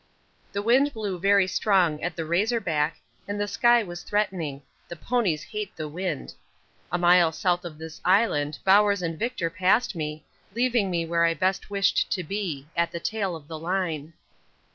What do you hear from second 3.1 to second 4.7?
and the sky was threatening